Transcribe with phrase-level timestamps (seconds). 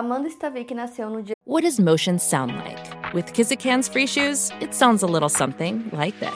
[0.00, 1.34] Amanda Stavik nasceu no dia.
[1.44, 2.78] What does motion sound like?
[3.12, 6.32] With Kizikans free shoes, it sounds a little something like this.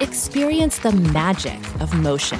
[0.00, 2.38] Experience the magic of motion.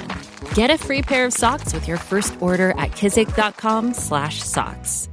[0.53, 5.09] Get a free pair of socks with your first order at kizik.com/socks.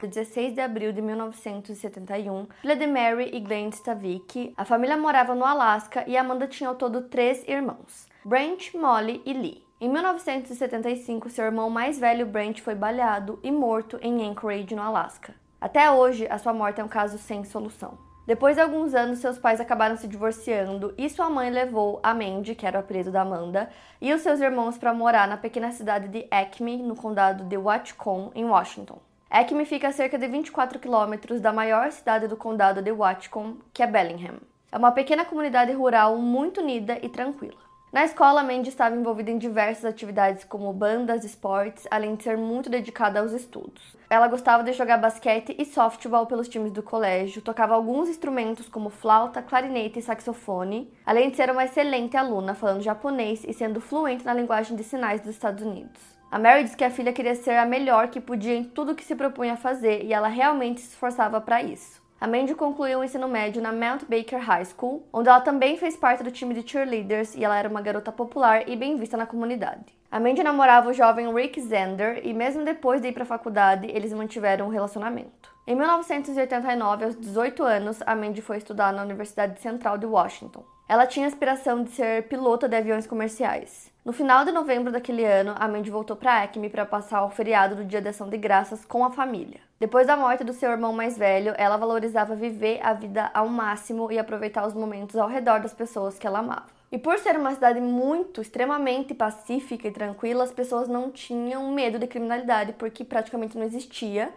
[0.00, 5.44] 16 de abril de 1971, filha de Mary e Glenn Stavik, a família morava no
[5.44, 9.61] Alasca e Amanda tinha ao todo três irmãos: Brent, Molly e Lee.
[9.82, 15.34] Em 1975, seu irmão mais velho Brent foi baleado e morto em Anchorage, no Alasca.
[15.60, 17.98] Até hoje, a sua morte é um caso sem solução.
[18.24, 22.54] Depois de alguns anos, seus pais acabaram se divorciando e sua mãe levou a Mandy,
[22.54, 26.06] que era o apelido da Amanda, e os seus irmãos para morar na pequena cidade
[26.06, 29.00] de Acme, no condado de Whatcom, em Washington.
[29.28, 33.82] Acme fica a cerca de 24 quilômetros da maior cidade do condado de Whatcom, que
[33.82, 34.36] é Bellingham.
[34.70, 37.61] É uma pequena comunidade rural muito unida e tranquila.
[37.92, 42.70] Na escola, Mandy estava envolvida em diversas atividades como bandas, esportes, além de ser muito
[42.70, 43.94] dedicada aos estudos.
[44.08, 48.88] Ela gostava de jogar basquete e softball pelos times do colégio, tocava alguns instrumentos como
[48.88, 54.24] flauta, clarinete e saxofone, além de ser uma excelente aluna falando japonês e sendo fluente
[54.24, 56.00] na linguagem de sinais dos Estados Unidos.
[56.30, 59.04] A Mary diz que a filha queria ser a melhor que podia em tudo que
[59.04, 62.01] se propunha a fazer e ela realmente se esforçava para isso.
[62.22, 65.96] A Mandy concluiu o ensino médio na Mount Baker High School, onde ela também fez
[65.96, 69.26] parte do time de cheerleaders e ela era uma garota popular e bem vista na
[69.26, 69.86] comunidade.
[70.08, 73.88] A Mandy namorava o jovem Rick Zander e mesmo depois de ir para a faculdade,
[73.88, 75.52] eles mantiveram um relacionamento.
[75.66, 80.64] Em 1989, aos 18 anos, a Mandy foi estudar na Universidade Central de Washington.
[80.88, 83.91] Ela tinha a aspiração de ser pilota de aviões comerciais.
[84.04, 87.76] No final de novembro daquele ano, a Mandy voltou para Acme para passar o feriado
[87.76, 89.60] do Dia de Ação de Graças com a família.
[89.78, 94.10] Depois da morte do seu irmão mais velho, ela valorizava viver a vida ao máximo
[94.10, 96.66] e aproveitar os momentos ao redor das pessoas que ela amava.
[96.90, 101.96] E por ser uma cidade muito, extremamente pacífica e tranquila, as pessoas não tinham medo
[101.96, 104.34] de criminalidade porque praticamente não existia.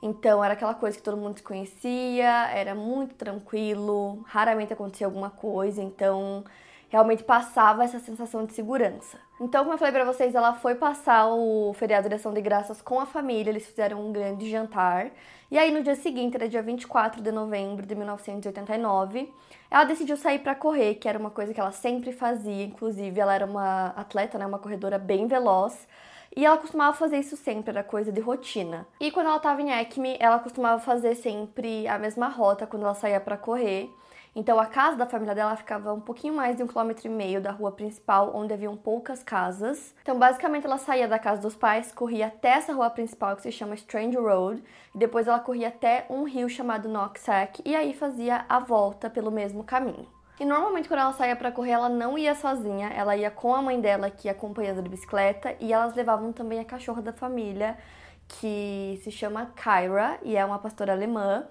[0.00, 5.28] Então era aquela coisa que todo mundo se conhecia, era muito tranquilo, raramente acontecia alguma
[5.28, 6.44] coisa, então
[6.88, 9.18] realmente passava essa sensação de segurança.
[9.40, 12.82] Então, como eu falei para vocês, ela foi passar o feriado de ação de graças
[12.82, 15.10] com a família, eles fizeram um grande jantar.
[15.50, 19.32] E aí no dia seguinte, era dia 24 de novembro de 1989,
[19.70, 23.34] ela decidiu sair para correr, que era uma coisa que ela sempre fazia, inclusive ela
[23.34, 25.86] era uma atleta, né, uma corredora bem veloz.
[26.36, 28.86] E ela costumava fazer isso sempre, era coisa de rotina.
[29.00, 32.94] E quando ela estava em Acme, ela costumava fazer sempre a mesma rota quando ela
[32.94, 33.90] saía para correr.
[34.38, 37.40] Então a casa da família dela ficava um pouquinho mais de um quilômetro e meio
[37.40, 39.92] da rua principal, onde haviam poucas casas.
[40.00, 43.50] Então basicamente ela saía da casa dos pais, corria até essa rua principal que se
[43.50, 44.62] chama Strange Road,
[44.94, 49.32] e depois ela corria até um rio chamado Noxac e aí fazia a volta pelo
[49.32, 50.06] mesmo caminho.
[50.38, 53.60] E normalmente quando ela saía para correr, ela não ia sozinha, ela ia com a
[53.60, 57.76] mãe dela que ia acompanhando de bicicleta e elas levavam também a cachorra da família,
[58.28, 61.44] que se chama Kyra e é uma pastora alemã.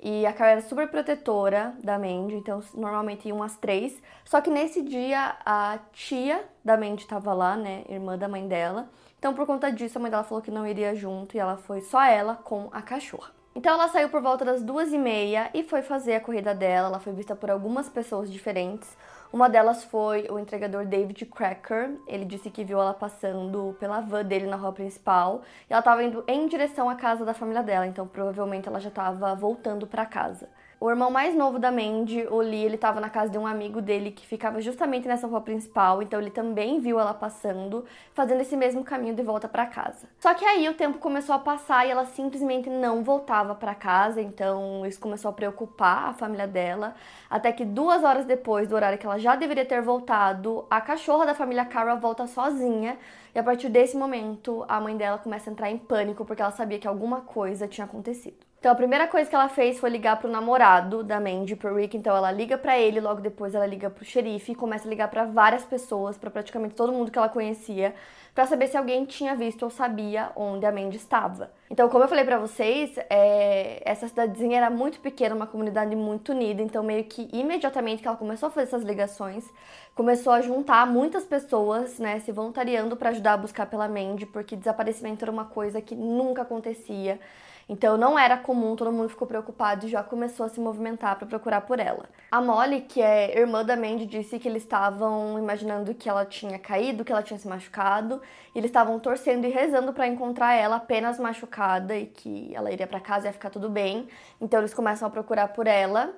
[0.00, 4.00] E a Kyra era super protetora da Mandy, então normalmente iam as três.
[4.24, 8.88] Só que nesse dia a tia da Mandy estava lá, né, irmã da mãe dela.
[9.18, 11.80] Então por conta disso a mãe dela falou que não iria junto e ela foi
[11.80, 13.32] só ela com a cachorra.
[13.56, 16.86] Então ela saiu por volta das duas e meia e foi fazer a corrida dela.
[16.86, 18.96] Ela foi vista por algumas pessoas diferentes.
[19.30, 21.98] Uma delas foi o entregador David Cracker.
[22.06, 26.02] Ele disse que viu ela passando pela van dele na rua principal e ela estava
[26.02, 30.06] indo em direção à casa da família dela, então provavelmente ela já estava voltando para
[30.06, 30.48] casa.
[30.80, 33.82] O irmão mais novo da Mandy, o Lee, ele estava na casa de um amigo
[33.82, 37.84] dele que ficava justamente nessa rua principal, então ele também viu ela passando,
[38.14, 40.08] fazendo esse mesmo caminho de volta para casa.
[40.20, 44.22] Só que aí o tempo começou a passar e ela simplesmente não voltava para casa,
[44.22, 46.94] então isso começou a preocupar a família dela,
[47.28, 51.26] até que duas horas depois do horário que ela já deveria ter voltado, a cachorra
[51.26, 52.96] da família Carol volta sozinha
[53.34, 56.52] e a partir desse momento a mãe dela começa a entrar em pânico porque ela
[56.52, 58.46] sabia que alguma coisa tinha acontecido.
[58.58, 61.96] Então a primeira coisa que ela fez foi ligar pro namorado da Mandy, pro Rick.
[61.96, 65.08] Então ela liga para ele, logo depois ela liga pro xerife e começa a ligar
[65.08, 67.94] para várias pessoas, para praticamente todo mundo que ela conhecia,
[68.34, 71.52] para saber se alguém tinha visto ou sabia onde a Mandy estava.
[71.70, 73.80] Então, como eu falei para vocês, é...
[73.84, 76.60] essa cidadezinha era muito pequena, uma comunidade muito unida.
[76.60, 79.48] Então, meio que imediatamente que ela começou a fazer essas ligações,
[79.94, 84.56] começou a juntar muitas pessoas, né, se voluntariando para ajudar a buscar pela Mandy, porque
[84.56, 87.20] desaparecimento era uma coisa que nunca acontecia.
[87.68, 91.26] Então não era comum, todo mundo ficou preocupado e já começou a se movimentar para
[91.26, 92.08] procurar por ela.
[92.30, 96.58] A Molly, que é irmã da Mandy, disse que eles estavam imaginando que ela tinha
[96.58, 98.22] caído, que ela tinha se machucado,
[98.54, 102.86] e eles estavam torcendo e rezando para encontrar ela apenas machucada e que ela iria
[102.86, 104.08] para casa e ia ficar tudo bem.
[104.40, 106.14] Então eles começam a procurar por ela.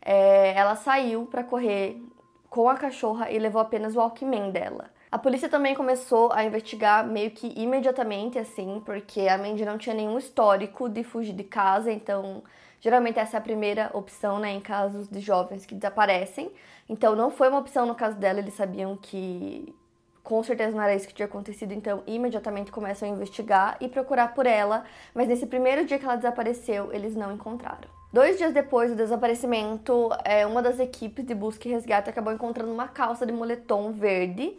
[0.00, 2.00] É, ela saiu para correr
[2.48, 4.93] com a cachorra e levou apenas o Walkman dela.
[5.14, 9.94] A polícia também começou a investigar meio que imediatamente, assim, porque a Mandy não tinha
[9.94, 12.42] nenhum histórico de fugir de casa, então
[12.80, 16.50] geralmente essa é a primeira opção, né, em casos de jovens que desaparecem.
[16.88, 19.72] Então não foi uma opção no caso dela, eles sabiam que
[20.20, 24.34] com certeza não era isso que tinha acontecido, então imediatamente começam a investigar e procurar
[24.34, 24.82] por ela,
[25.14, 27.88] mas nesse primeiro dia que ela desapareceu, eles não encontraram.
[28.12, 32.72] Dois dias depois do desaparecimento, é, uma das equipes de busca e resgate acabou encontrando
[32.72, 34.58] uma calça de moletom verde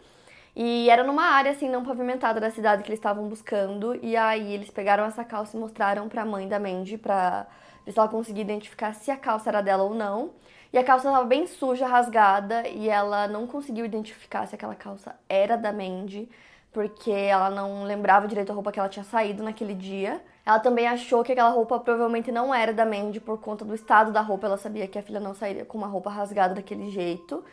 [0.55, 3.99] e era numa área assim não pavimentada da cidade que eles estavam buscando.
[4.01, 7.45] E aí eles pegaram essa calça e mostraram para a mãe da Mandy para
[7.85, 10.31] ver se ela conseguia identificar se a calça era dela ou não.
[10.71, 15.15] E a calça estava bem suja, rasgada, e ela não conseguiu identificar se aquela calça
[15.29, 16.29] era da Mandy,
[16.73, 20.21] porque ela não lembrava direito a roupa que ela tinha saído naquele dia.
[20.45, 24.11] Ela também achou que aquela roupa provavelmente não era da Mandy por conta do estado
[24.11, 24.47] da roupa.
[24.47, 27.43] Ela sabia que a filha não sairia com uma roupa rasgada daquele jeito.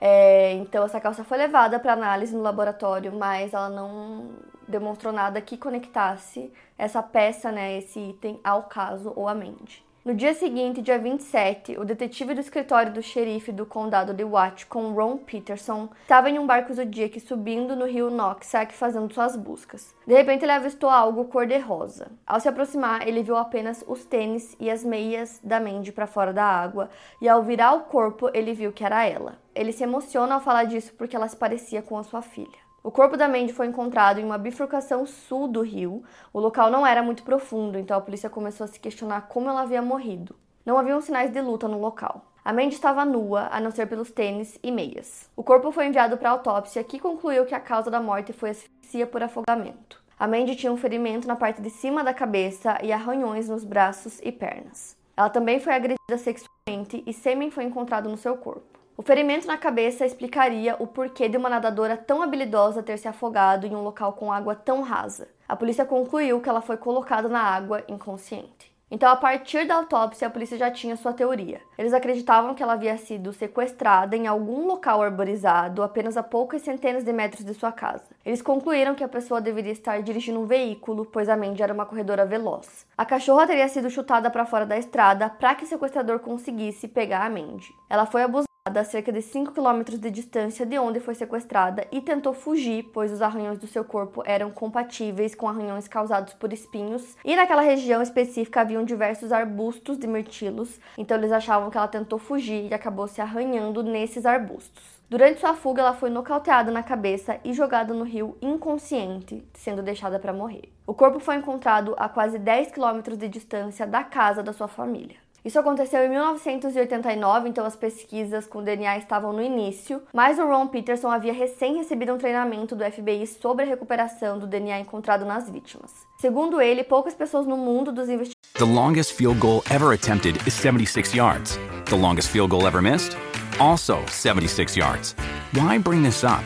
[0.00, 4.30] É, então essa calça foi levada para análise no laboratório, mas ela não
[4.68, 9.85] demonstrou nada que conectasse essa peça, né, esse item ao caso ou à mente.
[10.06, 14.92] No dia seguinte, dia 27, o detetive do escritório do xerife do condado de Watcom,
[14.92, 19.92] Ron Peterson, estava em um barco Zodiac subindo no rio Noxac fazendo suas buscas.
[20.06, 22.12] De repente, ele avistou algo cor-de-rosa.
[22.24, 26.32] Ao se aproximar, ele viu apenas os tênis e as meias da Mandy para fora
[26.32, 26.88] da água,
[27.20, 29.40] e ao virar o corpo, ele viu que era ela.
[29.56, 32.65] Ele se emociona ao falar disso porque ela se parecia com a sua filha.
[32.86, 36.04] O corpo da Mandy foi encontrado em uma bifurcação sul do rio.
[36.32, 39.62] O local não era muito profundo, então a polícia começou a se questionar como ela
[39.62, 40.36] havia morrido.
[40.64, 42.30] Não haviam sinais de luta no local.
[42.44, 45.28] A Mandy estava nua, a não ser pelos tênis e meias.
[45.34, 49.04] O corpo foi enviado para autópsia, que concluiu que a causa da morte foi asfixia
[49.04, 50.00] por afogamento.
[50.16, 54.20] A Mandy tinha um ferimento na parte de cima da cabeça e arranhões nos braços
[54.22, 54.96] e pernas.
[55.16, 58.75] Ela também foi agredida sexualmente e sêmen foi encontrado no seu corpo.
[58.98, 63.66] O ferimento na cabeça explicaria o porquê de uma nadadora tão habilidosa ter se afogado
[63.66, 65.28] em um local com água tão rasa.
[65.46, 68.74] A polícia concluiu que ela foi colocada na água inconsciente.
[68.90, 71.60] Então, a partir da autópsia, a polícia já tinha sua teoria.
[71.76, 77.04] Eles acreditavam que ela havia sido sequestrada em algum local arborizado, apenas a poucas centenas
[77.04, 78.04] de metros de sua casa.
[78.24, 81.84] Eles concluíram que a pessoa deveria estar dirigindo um veículo, pois a Mandy era uma
[81.84, 82.86] corredora veloz.
[82.96, 87.26] A cachorra teria sido chutada para fora da estrada para que o sequestrador conseguisse pegar
[87.26, 87.74] a Mandy.
[87.90, 92.00] Ela foi abusada a cerca de 5 km de distância de onde foi sequestrada e
[92.00, 97.16] tentou fugir, pois os arranhões do seu corpo eram compatíveis com arranhões causados por espinhos,
[97.24, 102.18] e naquela região específica haviam diversos arbustos de mirtilos, então eles achavam que ela tentou
[102.18, 104.82] fugir e acabou se arranhando nesses arbustos.
[105.08, 110.18] Durante sua fuga, ela foi nocauteada na cabeça e jogada no rio inconsciente, sendo deixada
[110.18, 110.72] para morrer.
[110.84, 115.25] O corpo foi encontrado a quase 10 quilômetros de distância da casa da sua família.
[115.46, 120.66] Isso aconteceu em 1989, então as pesquisas com DNA estavam no início, mas o Ron
[120.66, 125.48] Peterson havia recém recebido um treinamento do FBI sobre a recuperação do DNA encontrado nas
[125.48, 125.92] vítimas.
[126.20, 128.34] Segundo ele, poucas pessoas no mundo dos investigadores.
[128.54, 131.56] The longest field goal ever attempted is 76 yards.
[131.84, 133.16] The longest field goal ever missed?
[133.60, 135.14] Also 76 yards.
[135.54, 136.42] Why bring this up?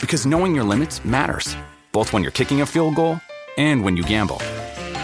[0.00, 1.56] Because knowing your limits matters,
[1.92, 3.20] both when you're kicking a field goal
[3.56, 4.38] and when you gamble.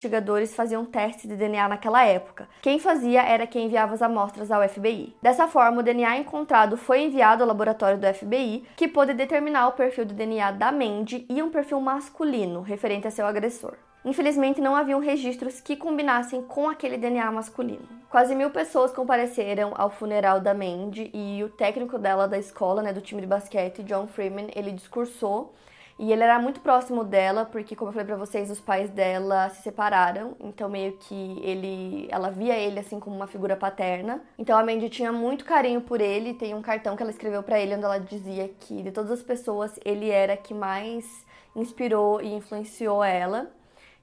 [0.00, 2.48] Investigadores faziam testes de DNA naquela época.
[2.62, 5.16] Quem fazia era quem enviava as amostras ao FBI.
[5.20, 9.72] Dessa forma, o DNA encontrado foi enviado ao laboratório do FBI, que pôde determinar o
[9.72, 13.74] perfil de DNA da Mandy e um perfil masculino referente a seu agressor.
[14.04, 17.88] Infelizmente, não haviam registros que combinassem com aquele DNA masculino.
[18.08, 22.92] Quase mil pessoas compareceram ao funeral da Mandy e o técnico dela da escola, né,
[22.92, 25.52] do time de basquete, John Freeman, ele discursou
[25.98, 29.48] e ele era muito próximo dela, porque como eu falei para vocês, os pais dela
[29.50, 34.22] se separaram, então meio que ele, ela via ele assim como uma figura paterna.
[34.38, 37.58] Então a Mandy tinha muito carinho por ele, tem um cartão que ela escreveu para
[37.58, 41.26] ele onde ela dizia que de todas as pessoas, ele era que mais
[41.56, 43.50] inspirou e influenciou ela.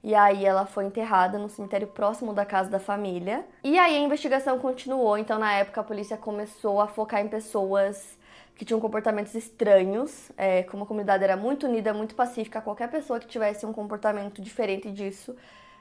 [0.04, 3.44] E aí ela foi enterrada no cemitério próximo da casa da família.
[3.64, 8.18] E aí a investigação continuou, então na época a polícia começou a focar em pessoas
[8.56, 10.32] que tinham comportamentos estranhos.
[10.38, 14.42] É, como a comunidade era muito unida, muito pacífica, qualquer pessoa que tivesse um comportamento
[14.42, 15.36] diferente disso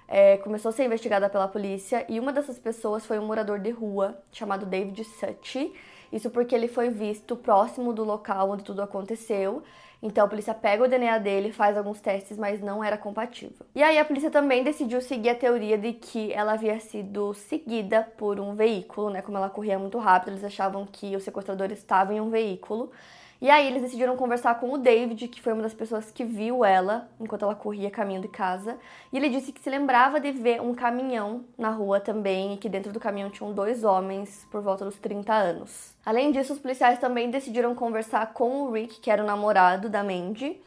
[0.07, 3.71] é, começou a ser investigada pela polícia e uma dessas pessoas foi um morador de
[3.71, 5.73] rua chamado David Sutti.
[6.13, 9.63] Isso porque ele foi visto próximo do local onde tudo aconteceu.
[10.07, 13.65] Então a polícia pega o DNA dele, faz alguns testes, mas não era compatível.
[13.75, 18.07] E aí a polícia também decidiu seguir a teoria de que ela havia sido seguida
[18.19, 19.23] por um veículo, né?
[19.23, 22.93] Como ela corria muito rápido, eles achavam que o sequestrador estava em um veículo.
[23.41, 26.65] E aí eles decidiram conversar com o David, que foi uma das pessoas que viu
[26.65, 28.79] ela enquanto ela corria caminho de casa.
[29.13, 32.69] E ele disse que se lembrava de ver um caminhão na rua também e que
[32.69, 35.95] dentro do caminhão tinham dois homens por volta dos 30 anos.
[36.07, 40.03] Além disso, os policiais também decidiram conversar com o Rick, que era o namorado da
[40.03, 40.61] Mandy.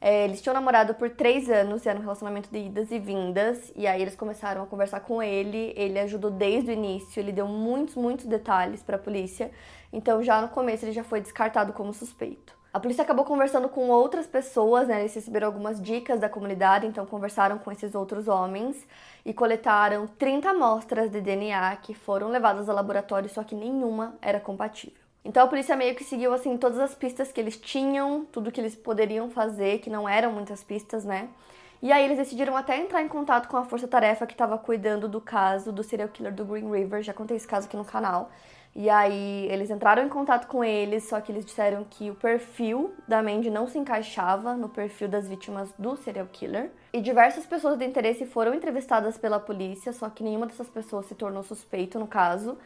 [0.00, 3.86] É, eles tinham namorado por três anos, era um relacionamento de idas e vindas, e
[3.86, 5.72] aí eles começaram a conversar com ele.
[5.74, 9.50] Ele ajudou desde o início, ele deu muitos, muitos detalhes para a polícia.
[9.94, 12.52] Então, já no começo, ele já foi descartado como suspeito.
[12.72, 14.98] A polícia acabou conversando com outras pessoas, né?
[14.98, 18.84] Eles receberam algumas dicas da comunidade, então conversaram com esses outros homens
[19.24, 24.40] e coletaram 30 amostras de DNA que foram levadas ao laboratório, só que nenhuma era
[24.40, 24.98] compatível.
[25.24, 28.60] Então a polícia meio que seguiu assim todas as pistas que eles tinham, tudo que
[28.60, 31.28] eles poderiam fazer, que não eram muitas pistas, né?
[31.80, 35.20] E aí eles decidiram até entrar em contato com a força-tarefa que estava cuidando do
[35.20, 38.32] caso do serial killer do Green River, já contei esse caso aqui no canal.
[38.76, 42.92] E aí eles entraram em contato com eles, só que eles disseram que o perfil
[43.06, 46.72] da Mandy não se encaixava no perfil das vítimas do serial killer.
[46.92, 51.14] E diversas pessoas de interesse foram entrevistadas pela polícia, só que nenhuma dessas pessoas se
[51.14, 52.58] tornou suspeito no caso.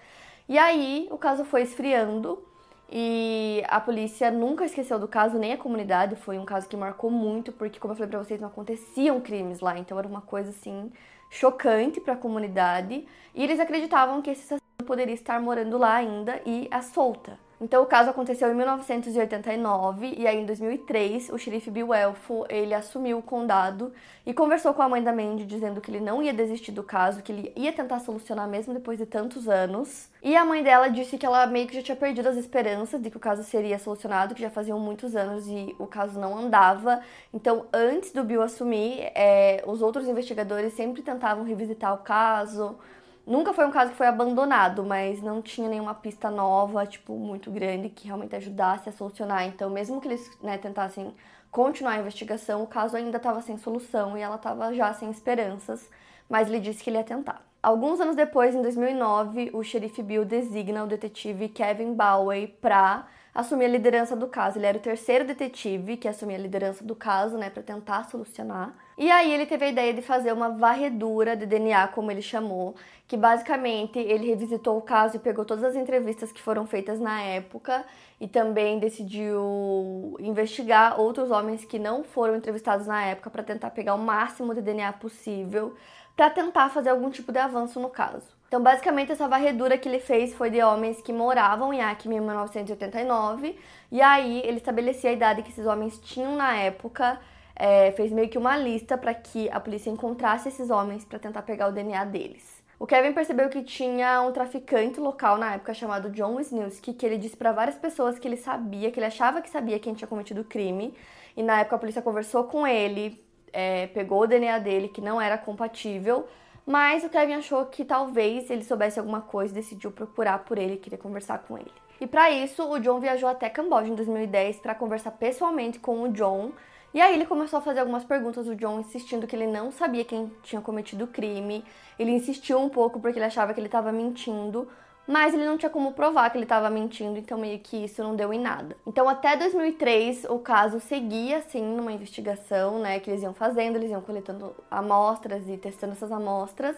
[0.48, 2.42] E aí o caso foi esfriando
[2.90, 6.16] e a polícia nunca esqueceu do caso, nem a comunidade.
[6.16, 9.60] Foi um caso que marcou muito, porque, como eu falei pra vocês, não aconteciam crimes
[9.60, 9.78] lá.
[9.78, 10.90] Então era uma coisa assim
[11.30, 13.06] chocante para a comunidade.
[13.34, 17.38] E eles acreditavam que esse assassino poderia estar morando lá ainda e à solta.
[17.60, 22.72] Então o caso aconteceu em 1989 e aí em 2003 o xerife Bill Elfo, ele
[22.72, 23.92] assumiu o condado
[24.24, 27.20] e conversou com a mãe da Mandy dizendo que ele não ia desistir do caso,
[27.20, 30.08] que ele ia tentar solucionar mesmo depois de tantos anos.
[30.22, 33.10] E a mãe dela disse que ela meio que já tinha perdido as esperanças de
[33.10, 37.00] que o caso seria solucionado, que já faziam muitos anos e o caso não andava.
[37.34, 42.78] Então antes do Bill assumir, é, os outros investigadores sempre tentavam revisitar o caso,
[43.28, 47.50] Nunca foi um caso que foi abandonado, mas não tinha nenhuma pista nova, tipo, muito
[47.50, 49.44] grande que realmente ajudasse a solucionar.
[49.46, 51.14] Então, mesmo que eles né, tentassem
[51.50, 55.90] continuar a investigação, o caso ainda estava sem solução e ela estava já sem esperanças,
[56.26, 57.46] mas ele disse que ele ia tentar.
[57.62, 63.06] Alguns anos depois, em 2009, o xerife Bill designa o detetive Kevin Bowey para
[63.38, 64.58] assumir a liderança do caso.
[64.58, 68.74] Ele era o terceiro detetive que assumia a liderança do caso, né, para tentar solucionar.
[68.98, 72.74] E aí ele teve a ideia de fazer uma varredura de DNA, como ele chamou,
[73.06, 77.22] que basicamente ele revisitou o caso e pegou todas as entrevistas que foram feitas na
[77.22, 77.84] época
[78.20, 83.94] e também decidiu investigar outros homens que não foram entrevistados na época para tentar pegar
[83.94, 85.76] o máximo de DNA possível
[86.16, 88.37] para tentar fazer algum tipo de avanço no caso.
[88.48, 92.20] Então, basicamente, essa varredura que ele fez foi de homens que moravam em Acme em
[92.20, 93.58] 1989,
[93.92, 97.20] e aí ele estabelecia a idade que esses homens tinham na época,
[97.54, 101.42] é, fez meio que uma lista para que a polícia encontrasse esses homens para tentar
[101.42, 102.62] pegar o DNA deles.
[102.78, 107.18] O Kevin percebeu que tinha um traficante local na época chamado John Wisniewski, que ele
[107.18, 110.40] disse para várias pessoas que ele sabia, que ele achava que sabia quem tinha cometido
[110.40, 110.94] o crime,
[111.36, 115.20] e na época a polícia conversou com ele, é, pegou o DNA dele, que não
[115.20, 116.26] era compatível,
[116.68, 120.76] mas o Kevin achou que talvez ele soubesse alguma coisa e decidiu procurar por ele,
[120.76, 121.72] queria conversar com ele.
[121.98, 126.12] E para isso, o John viajou até Camboja em 2010 para conversar pessoalmente com o
[126.12, 126.52] John.
[126.92, 130.04] E aí ele começou a fazer algumas perguntas, o John insistindo que ele não sabia
[130.04, 131.64] quem tinha cometido o crime.
[131.98, 134.68] Ele insistiu um pouco porque ele achava que ele estava mentindo,
[135.08, 138.14] mas ele não tinha como provar que ele estava mentindo, então meio que isso não
[138.14, 138.76] deu em nada.
[138.86, 143.90] Então até 2003 o caso seguia assim numa investigação, né, que eles iam fazendo, eles
[143.90, 146.76] iam coletando amostras e testando essas amostras,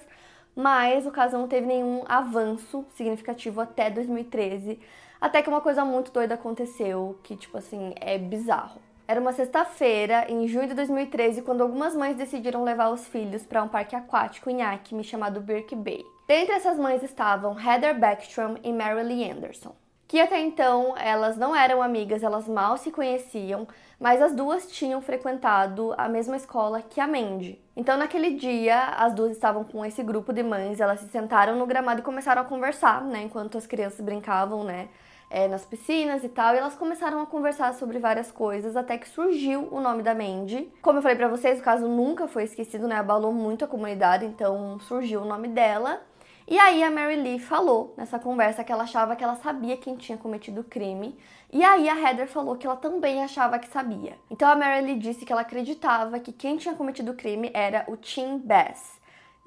[0.54, 4.78] mas o caso não teve nenhum avanço significativo até 2013,
[5.20, 8.80] até que uma coisa muito doida aconteceu, que tipo assim, é bizarro.
[9.10, 13.60] Era uma sexta-feira, em junho de 2013, quando algumas mães decidiram levar os filhos para
[13.60, 16.06] um parque aquático em Acme chamado Birk Bay.
[16.28, 19.74] Dentre essas mães estavam Heather Backstrom e Mary Lee Anderson,
[20.06, 23.66] que até então elas não eram amigas, elas mal se conheciam,
[23.98, 27.60] mas as duas tinham frequentado a mesma escola que a Mandy.
[27.76, 31.66] Então, naquele dia, as duas estavam com esse grupo de mães, elas se sentaram no
[31.66, 34.88] gramado e começaram a conversar, né, enquanto as crianças brincavam, né,
[35.30, 39.08] é, nas piscinas e tal, e elas começaram a conversar sobre várias coisas, até que
[39.08, 40.70] surgiu o nome da Mandy.
[40.82, 42.96] Como eu falei para vocês, o caso nunca foi esquecido, né?
[42.96, 46.02] Abalou muito a comunidade, então surgiu o nome dela.
[46.48, 49.94] E aí a Mary Lee falou nessa conversa que ela achava que ela sabia quem
[49.94, 51.16] tinha cometido o crime.
[51.52, 54.18] E aí a Heather falou que ela também achava que sabia.
[54.28, 57.84] Então a Mary Lee disse que ela acreditava que quem tinha cometido o crime era
[57.86, 58.99] o Tim Bass.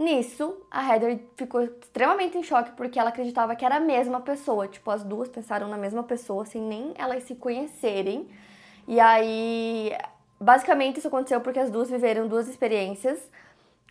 [0.03, 4.67] Nisso, a Heather ficou extremamente em choque porque ela acreditava que era a mesma pessoa.
[4.67, 8.27] Tipo, as duas pensaram na mesma pessoa, sem nem elas se conhecerem.
[8.85, 9.95] E aí,
[10.39, 13.17] basicamente, isso aconteceu porque as duas viveram duas experiências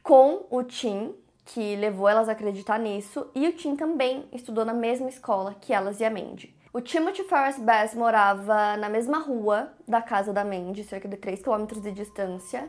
[0.02, 1.14] com o Tim,
[1.47, 5.73] que levou elas a acreditar nisso, e o Tim também estudou na mesma escola que
[5.73, 6.54] elas e a Mandy.
[6.75, 11.42] O Timothy Ferris Bass morava na mesma rua da casa da Mandy, cerca de 3
[11.42, 12.69] km de distância.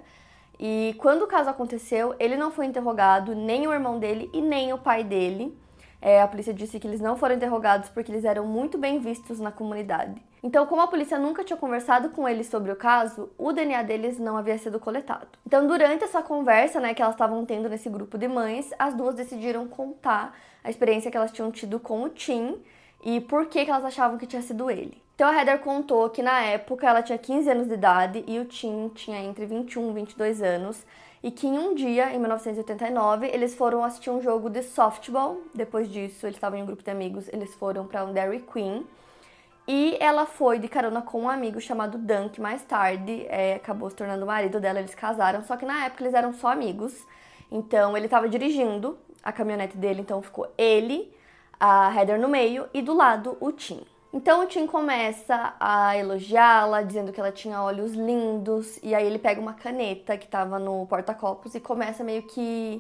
[0.60, 4.72] E quando o caso aconteceu, ele não foi interrogado, nem o irmão dele e nem
[4.74, 5.57] o pai dele.
[6.01, 9.39] É, a polícia disse que eles não foram interrogados porque eles eram muito bem vistos
[9.39, 10.22] na comunidade.
[10.43, 14.19] Então, como a polícia nunca tinha conversado com eles sobre o caso, o DNA deles
[14.19, 15.29] não havia sido coletado.
[15.48, 19.15] Então, durante essa conversa, né, que elas estavam tendo nesse grupo de mães, as duas
[19.15, 22.62] decidiram contar a experiência que elas tinham tido com o Tim
[23.03, 25.02] e por que, que elas achavam que tinha sido ele.
[25.15, 28.46] Então a Heather contou que na época ela tinha 15 anos de idade e o
[28.46, 30.84] Tim tinha entre 21 e 22 anos
[31.22, 35.39] e que em um dia, em 1989, eles foram assistir um jogo de softball.
[35.53, 38.86] Depois disso, eles estavam em um grupo de amigos, eles foram para um Dairy Queen.
[39.65, 43.89] E ela foi de carona com um amigo chamado Dan, que mais tarde é, acabou
[43.89, 46.93] se tornando o marido dela, eles casaram, só que na época eles eram só amigos.
[47.50, 51.15] Então ele estava dirigindo a caminhonete dele, então ficou ele,
[51.58, 53.86] a Heather no meio e do lado o Tim.
[54.13, 59.17] Então o Tim começa a elogiá-la, dizendo que ela tinha olhos lindos, e aí ele
[59.17, 62.79] pega uma caneta que estava no porta-copos e começa meio que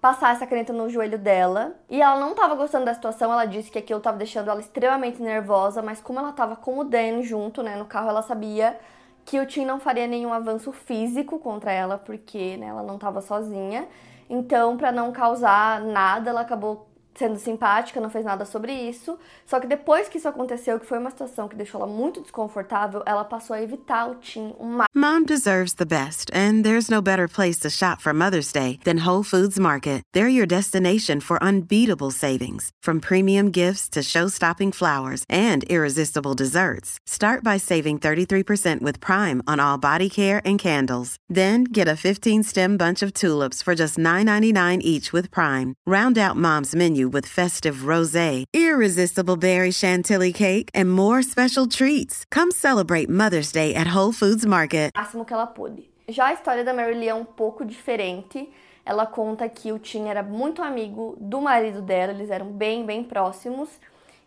[0.00, 1.74] passar essa caneta no joelho dela.
[1.88, 5.20] E ela não estava gostando da situação, ela disse que aquilo estava deixando ela extremamente
[5.20, 8.78] nervosa, mas como ela estava com o Dan junto, né, no carro, ela sabia
[9.24, 13.20] que o Tim não faria nenhum avanço físico contra ela, porque né, ela não estava
[13.20, 13.88] sozinha.
[14.28, 19.18] Então, para não causar nada, ela acabou sendo simpática, não fez nada sobre isso.
[19.46, 23.02] Só que depois que isso aconteceu, que foi uma situação que deixou ela muito desconfortável,
[23.06, 24.84] ela passou a evitar o Tim máximo.
[24.94, 29.06] Mom deserves the best, and there's no better place to shop for Mother's Day than
[29.06, 30.02] Whole Foods Market.
[30.12, 36.98] They're your destination for unbeatable savings, from premium gifts to show-stopping flowers and irresistible desserts.
[37.06, 41.16] Start by saving 33% with Prime on all body care and candles.
[41.28, 45.74] Then get a 15-stem bunch of tulips for just $9.99 each with Prime.
[45.86, 52.24] Round out Mom's menu with festive rosé, irresistible berry chantilly cake, and more special treats.
[52.30, 54.90] Come celebrate Mother's Day at Whole Foods Market.
[54.94, 55.88] máximo que ela pôde.
[56.08, 58.48] Já a história da Mary Lee é um pouco diferente.
[58.84, 63.04] Ela conta que o Tim era muito amigo do marido dela, eles eram bem, bem
[63.04, 63.68] próximos.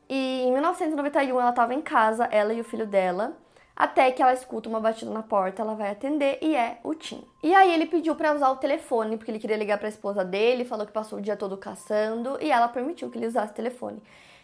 [0.10, 3.36] E em 1991 ela estava em casa, ela e o filho dela,
[3.76, 7.24] até que ela escuta uma batida na porta, ela vai atender e é o Tim.
[7.42, 10.24] E aí ele pediu para usar o telefone, porque ele queria ligar para a esposa
[10.24, 13.56] dele, falou que passou o dia todo caçando e ela permitiu que ele usasse o
[13.56, 14.02] telefone.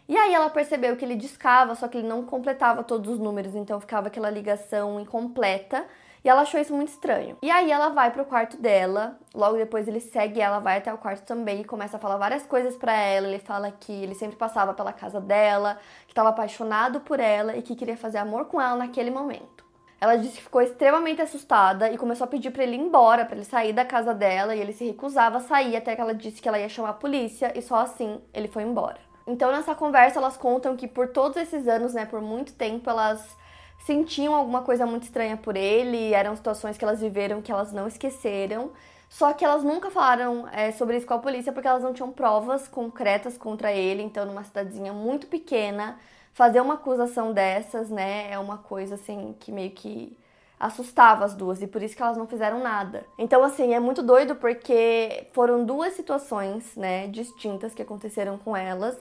[0.07, 3.53] E aí ela percebeu que ele discava, só que ele não completava todos os números,
[3.53, 5.85] então ficava aquela ligação incompleta.
[6.23, 7.37] E ela achou isso muito estranho.
[7.41, 10.97] E aí ela vai pro quarto dela, logo depois ele segue ela, vai até o
[10.97, 13.27] quarto também e começa a falar várias coisas para ela.
[13.27, 17.61] Ele fala que ele sempre passava pela casa dela, que estava apaixonado por ela e
[17.61, 19.69] que queria fazer amor com ela naquele momento.
[20.01, 23.35] Ela disse que ficou extremamente assustada e começou a pedir para ele ir embora, para
[23.35, 26.41] ele sair da casa dela, e ele se recusava a sair até que ela disse
[26.41, 28.97] que ela ia chamar a polícia e só assim ele foi embora.
[29.27, 33.37] Então nessa conversa elas contam que por todos esses anos, né, por muito tempo elas
[33.79, 37.87] sentiam alguma coisa muito estranha por ele, eram situações que elas viveram que elas não
[37.87, 38.71] esqueceram.
[39.09, 42.11] Só que elas nunca falaram é, sobre isso com a polícia porque elas não tinham
[42.11, 44.03] provas concretas contra ele.
[44.03, 45.97] Então, numa cidadezinha muito pequena,
[46.31, 50.15] fazer uma acusação dessas, né, é uma coisa assim que meio que
[50.59, 53.05] assustava as duas e por isso que elas não fizeram nada.
[53.17, 58.95] Então, assim, é muito doido porque foram duas situações, né, distintas que aconteceram com elas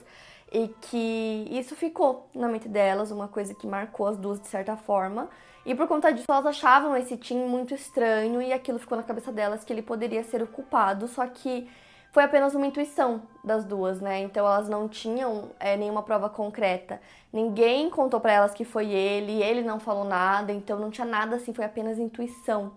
[0.51, 4.75] e que isso ficou na mente delas, uma coisa que marcou as duas de certa
[4.75, 5.29] forma.
[5.65, 9.31] E por conta disso, elas achavam esse Tim muito estranho e aquilo ficou na cabeça
[9.31, 11.69] delas que ele poderia ser o culpado, só que
[12.11, 14.19] foi apenas uma intuição das duas, né?
[14.21, 16.99] Então elas não tinham é, nenhuma prova concreta.
[17.31, 21.35] Ninguém contou para elas que foi ele, ele não falou nada, então não tinha nada
[21.35, 22.71] assim, foi apenas intuição.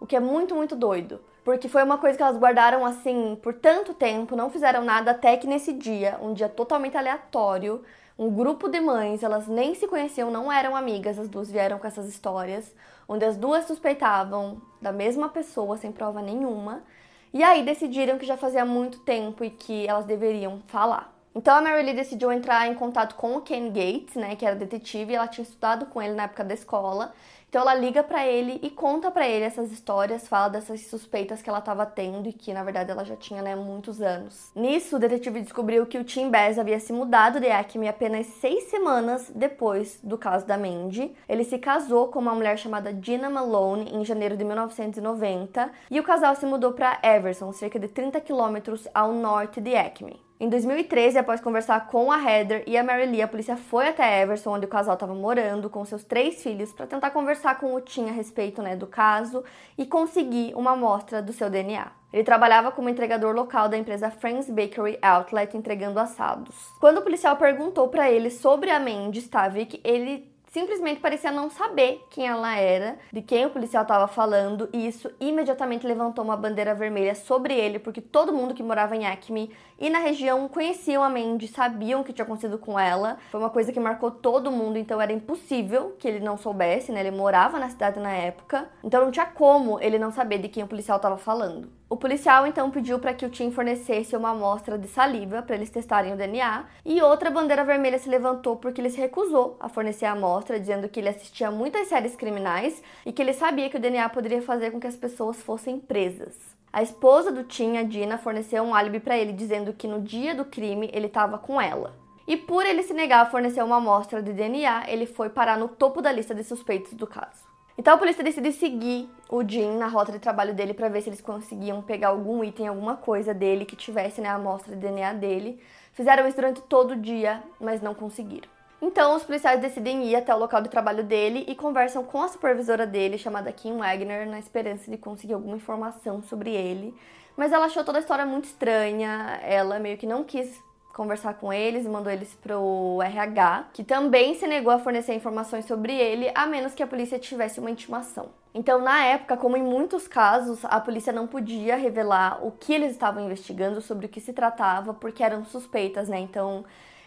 [0.00, 1.20] O que é muito, muito doido.
[1.44, 5.36] Porque foi uma coisa que elas guardaram assim por tanto tempo, não fizeram nada até
[5.36, 7.82] que nesse dia, um dia totalmente aleatório,
[8.18, 11.86] um grupo de mães, elas nem se conheciam, não eram amigas, as duas vieram com
[11.86, 12.72] essas histórias,
[13.08, 16.84] onde as duas suspeitavam da mesma pessoa sem prova nenhuma.
[17.32, 21.12] E aí decidiram que já fazia muito tempo e que elas deveriam falar.
[21.34, 24.54] Então a Mary Lee decidiu entrar em contato com o Ken Gates, né, que era
[24.54, 27.12] detetive, e ela tinha estudado com ele na época da escola.
[27.52, 31.50] Então ela liga para ele e conta para ele essas histórias, fala dessas suspeitas que
[31.50, 34.50] ela estava tendo e que na verdade ela já tinha, né, muitos anos.
[34.56, 38.70] Nisso, o detetive descobriu que o Tim Bass havia se mudado de Acme apenas seis
[38.70, 41.14] semanas depois do caso da Mandy.
[41.28, 46.02] Ele se casou com uma mulher chamada Gina Malone em janeiro de 1990 e o
[46.02, 50.18] casal se mudou para Everson, cerca de 30 quilômetros ao norte de Acme.
[50.42, 54.22] Em 2013, após conversar com a Heather e a Mary Lee, a polícia foi até
[54.22, 57.80] Everson, onde o casal estava morando, com seus três filhos, para tentar conversar com o
[57.80, 59.44] Tim a respeito né, do caso
[59.78, 61.86] e conseguir uma amostra do seu DNA.
[62.12, 66.56] Ele trabalhava como entregador local da empresa Friends Bakery Outlet, entregando assados.
[66.80, 72.04] Quando o policial perguntou para ele sobre a Mandy Stavik, ele simplesmente parecia não saber
[72.10, 76.74] quem ela era, de quem o policial estava falando, e isso imediatamente levantou uma bandeira
[76.74, 79.50] vermelha sobre ele, porque todo mundo que morava em Acme
[79.82, 83.18] e na região conheciam a Mandy, sabiam o que tinha acontecido com ela.
[83.32, 87.00] Foi uma coisa que marcou todo mundo, então era impossível que ele não soubesse, né?
[87.00, 90.62] Ele morava na cidade na época, então não tinha como ele não saber de quem
[90.62, 91.68] o policial estava falando.
[91.90, 95.68] O policial então pediu para que o Tim fornecesse uma amostra de saliva para eles
[95.68, 100.06] testarem o DNA, e outra bandeira vermelha se levantou porque ele se recusou a fornecer
[100.06, 103.80] a amostra, dizendo que ele assistia muitas séries criminais e que ele sabia que o
[103.80, 106.51] DNA poderia fazer com que as pessoas fossem presas.
[106.72, 110.34] A esposa do Tim, a Dina, forneceu um álibi para ele, dizendo que no dia
[110.34, 111.94] do crime ele estava com ela.
[112.26, 115.68] E por ele se negar a fornecer uma amostra de DNA, ele foi parar no
[115.68, 117.44] topo da lista de suspeitos do caso.
[117.76, 121.10] Então a polícia decide seguir o Jim na rota de trabalho dele para ver se
[121.10, 125.12] eles conseguiam pegar algum item, alguma coisa dele que tivesse né, a amostra de DNA
[125.12, 125.62] dele.
[125.92, 128.48] Fizeram isso durante todo o dia, mas não conseguiram.
[128.82, 132.26] Então os policiais decidem ir até o local de trabalho dele e conversam com a
[132.26, 136.92] supervisora dele, chamada Kim Wagner, na esperança de conseguir alguma informação sobre ele.
[137.36, 140.60] Mas ela achou toda a história muito estranha, ela meio que não quis
[140.92, 145.64] conversar com eles e mandou eles pro RH, que também se negou a fornecer informações
[145.64, 148.30] sobre ele, a menos que a polícia tivesse uma intimação.
[148.52, 152.90] Então, na época, como em muitos casos, a polícia não podia revelar o que eles
[152.90, 156.18] estavam investigando, sobre o que se tratava, porque eram suspeitas, né?
[156.18, 156.64] Então,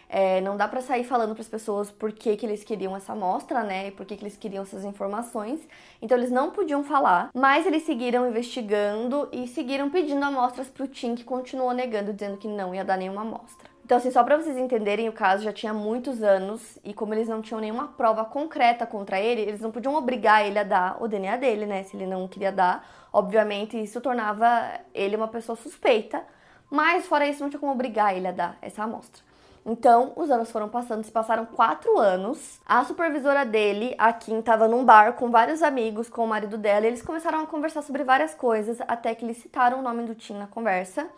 [0.08, 3.12] é, não dá para sair falando para as pessoas por que, que eles queriam essa
[3.12, 3.88] amostra, né?
[3.88, 5.60] E por que, que eles queriam essas informações.
[6.00, 10.88] Então eles não podiam falar, mas eles seguiram investigando e seguiram pedindo amostras para o
[10.88, 13.76] Tim, que continuou negando, dizendo que não ia dar nenhuma amostra.
[13.86, 17.28] Então, assim, só para vocês entenderem, o caso já tinha muitos anos e como eles
[17.28, 21.06] não tinham nenhuma prova concreta contra ele, eles não podiam obrigar ele a dar o
[21.06, 21.84] DNA dele, né?
[21.84, 24.46] Se ele não queria dar, obviamente isso tornava
[24.92, 26.24] ele uma pessoa suspeita,
[26.68, 29.22] mas fora isso não tinha como obrigar ele a dar essa amostra.
[29.68, 32.60] Então, os anos foram passando, se passaram quatro anos.
[32.64, 36.86] A supervisora dele, a Kim, estava num bar com vários amigos, com o marido dela,
[36.86, 40.14] e eles começaram a conversar sobre várias coisas, até que eles citaram o nome do
[40.14, 41.08] Tim na conversa.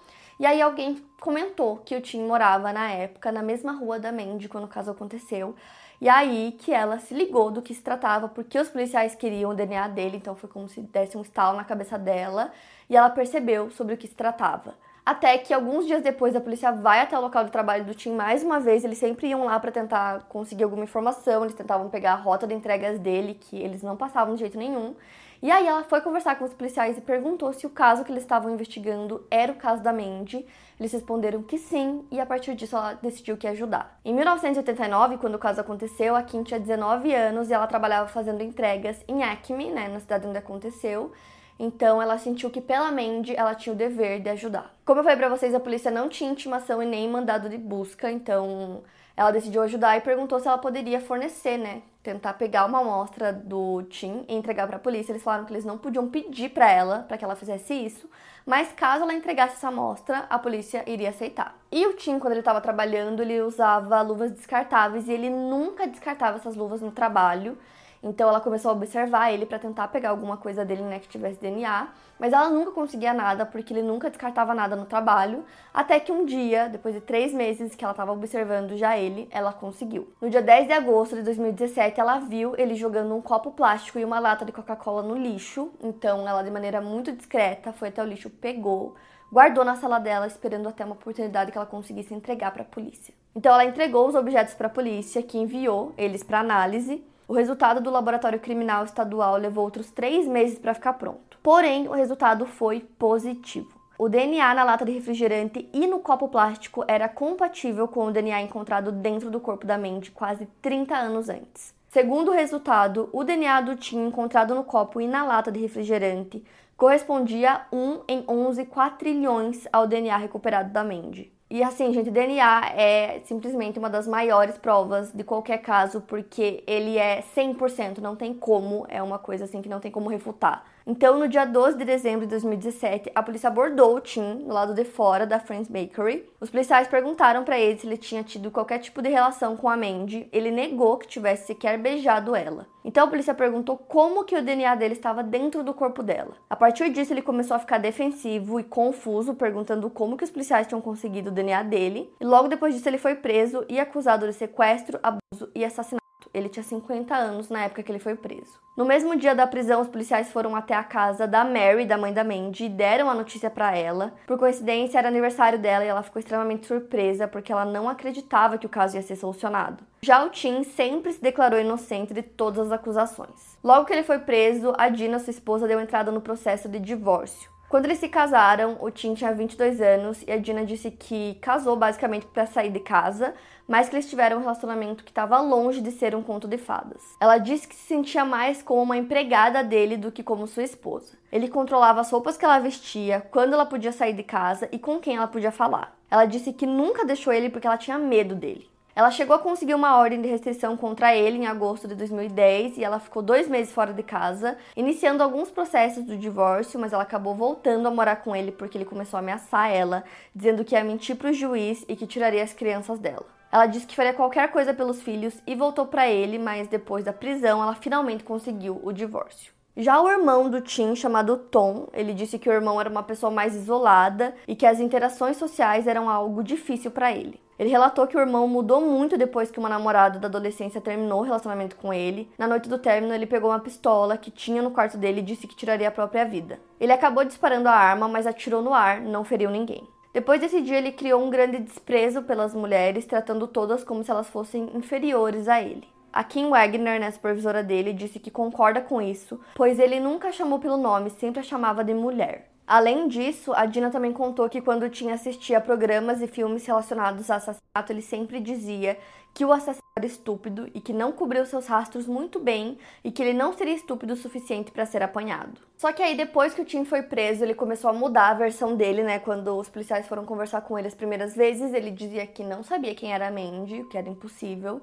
[0.41, 4.49] E aí alguém comentou que o Tim morava na época na mesma rua da Mandy
[4.49, 5.55] quando o caso aconteceu.
[6.01, 9.55] E aí que ela se ligou do que se tratava, porque os policiais queriam o
[9.55, 12.51] DNA dele, então foi como se desse um estalo na cabeça dela,
[12.89, 14.75] e ela percebeu sobre o que se tratava.
[15.09, 18.13] Até que alguns dias depois a polícia vai até o local de trabalho do Tim
[18.13, 18.85] mais uma vez.
[18.85, 21.45] Eles sempre iam lá para tentar conseguir alguma informação.
[21.45, 24.95] Eles tentavam pegar a rota de entregas dele, que eles não passavam de jeito nenhum.
[25.41, 28.23] E aí ela foi conversar com os policiais e perguntou se o caso que eles
[28.23, 30.45] estavam investigando era o caso da Mandy.
[30.79, 33.99] Eles responderam que sim, e a partir disso ela decidiu que ia ajudar.
[34.05, 38.43] Em 1989, quando o caso aconteceu, a Kim tinha 19 anos e ela trabalhava fazendo
[38.43, 41.11] entregas em Acme, né, na cidade onde aconteceu.
[41.59, 44.73] Então ela sentiu que pela Mandy ela tinha o dever de ajudar.
[44.85, 48.11] Como eu falei para vocês, a polícia não tinha intimação e nem mandado de busca,
[48.11, 48.83] então
[49.17, 53.83] ela decidiu ajudar e perguntou se ela poderia fornecer, né, tentar pegar uma amostra do
[53.91, 55.11] Tim e entregar para a polícia.
[55.11, 58.09] Eles falaram que eles não podiam pedir para ela para que ela fizesse isso,
[58.47, 61.59] mas caso ela entregasse essa amostra, a polícia iria aceitar.
[61.73, 66.37] E o Tim, quando ele estava trabalhando, ele usava luvas descartáveis e ele nunca descartava
[66.37, 67.59] essas luvas no trabalho.
[68.03, 71.41] Então ela começou a observar ele para tentar pegar alguma coisa dele, né, que tivesse
[71.41, 75.45] DNA, mas ela nunca conseguia nada porque ele nunca descartava nada no trabalho.
[75.73, 79.53] Até que um dia, depois de três meses que ela estava observando já ele, ela
[79.53, 80.09] conseguiu.
[80.21, 84.05] No dia 10 de agosto de 2017, ela viu ele jogando um copo plástico e
[84.05, 85.71] uma lata de Coca-Cola no lixo.
[85.83, 88.97] Então ela, de maneira muito discreta, foi até o lixo, pegou,
[89.33, 93.15] guardou na sala dela, esperando até uma oportunidade que ela conseguisse entregar para a polícia.
[93.35, 97.05] Então ela entregou os objetos para a polícia, que enviou eles para análise.
[97.29, 101.39] O resultado do laboratório criminal estadual levou outros três meses para ficar pronto.
[101.43, 103.69] Porém, o resultado foi positivo.
[103.99, 108.41] O DNA na lata de refrigerante e no copo plástico era compatível com o DNA
[108.41, 111.75] encontrado dentro do corpo da Mandy quase 30 anos antes.
[111.91, 116.43] Segundo o resultado, o DNA do Tim encontrado no copo e na lata de refrigerante
[116.79, 121.31] correspondia a 1 em 11 quatrilhões ao DNA recuperado da Mandy.
[121.51, 126.99] E assim, gente, DNA é simplesmente uma das maiores provas de qualquer caso, porque ele
[126.99, 130.65] é 100%, não tem como, é uma coisa assim que não tem como refutar.
[130.91, 134.73] Então, no dia 12 de dezembro de 2017, a polícia abordou o Tim no lado
[134.73, 136.27] de fora da Friends Bakery.
[136.41, 139.77] Os policiais perguntaram para ele se ele tinha tido qualquer tipo de relação com a
[139.77, 140.31] Mandy.
[140.33, 142.67] Ele negou que tivesse sequer beijado ela.
[142.83, 146.33] Então, a polícia perguntou como que o DNA dele estava dentro do corpo dela.
[146.49, 150.67] A partir disso, ele começou a ficar defensivo e confuso, perguntando como que os policiais
[150.67, 152.11] tinham conseguido o DNA dele.
[152.19, 156.08] E logo depois disso, ele foi preso e acusado de sequestro, abuso e assassinato.
[156.33, 158.59] Ele tinha 50 anos na época que ele foi preso.
[158.77, 162.13] No mesmo dia da prisão, os policiais foram até a casa da Mary, da mãe
[162.13, 164.15] da Mandy, e deram a notícia para ela.
[164.25, 168.67] Por coincidência, era aniversário dela e ela ficou extremamente surpresa porque ela não acreditava que
[168.67, 169.83] o caso ia ser solucionado.
[170.01, 173.59] Já o Tim sempre se declarou inocente de todas as acusações.
[173.65, 177.51] Logo que ele foi preso, a Dina, sua esposa, deu entrada no processo de divórcio.
[177.69, 181.77] Quando eles se casaram, o Tim tinha 22 anos e a Dina disse que casou
[181.77, 183.35] basicamente para sair de casa,
[183.67, 187.03] mas que eles tiveram um relacionamento que estava longe de ser um conto de fadas.
[187.21, 191.13] Ela disse que se sentia mais como uma empregada dele do que como sua esposa.
[191.31, 194.99] Ele controlava as roupas que ela vestia, quando ela podia sair de casa e com
[194.99, 195.95] quem ela podia falar.
[196.11, 198.67] Ela disse que nunca deixou ele porque ela tinha medo dele.
[198.99, 202.83] Ela chegou a conseguir uma ordem de restrição contra ele em agosto de 2010 e
[202.83, 207.33] ela ficou dois meses fora de casa, iniciando alguns processos do divórcio, mas ela acabou
[207.33, 210.03] voltando a morar com ele porque ele começou a ameaçar ela,
[210.35, 213.27] dizendo que ia mentir para o juiz e que tiraria as crianças dela.
[213.53, 217.13] Ela disse que faria qualquer coisa pelos filhos e voltou para ele, mas depois da
[217.13, 219.58] prisão ela finalmente conseguiu o divórcio.
[219.81, 223.31] Já o irmão do Tim, chamado Tom, ele disse que o irmão era uma pessoa
[223.31, 227.41] mais isolada e que as interações sociais eram algo difícil para ele.
[227.57, 231.23] Ele relatou que o irmão mudou muito depois que uma namorada da adolescência terminou o
[231.23, 232.29] relacionamento com ele.
[232.37, 235.47] Na noite do término, ele pegou uma pistola que tinha no quarto dele e disse
[235.47, 236.59] que tiraria a própria vida.
[236.81, 239.87] Ele acabou disparando a arma, mas atirou no ar, não feriu ninguém.
[240.13, 244.29] Depois desse dia, ele criou um grande desprezo pelas mulheres, tratando todas como se elas
[244.29, 245.87] fossem inferiores a ele.
[246.13, 250.59] A Kim Wagner, né, supervisora dele, disse que concorda com isso, pois ele nunca chamou
[250.59, 252.51] pelo nome, sempre a chamava de mulher.
[252.67, 257.31] Além disso, a Dina também contou que quando tinha assistia a programas e filmes relacionados
[257.31, 258.99] a assassinato, ele sempre dizia
[259.33, 263.23] que o assassino era estúpido e que não cobriu seus rastros muito bem e que
[263.23, 265.61] ele não seria estúpido o suficiente para ser apanhado.
[265.79, 268.77] Só que aí depois que o Tim foi preso, ele começou a mudar a versão
[268.77, 269.19] dele, né?
[269.19, 272.95] Quando os policiais foram conversar com ele as primeiras vezes, ele dizia que não sabia
[272.95, 274.83] quem era Mandy, que era impossível.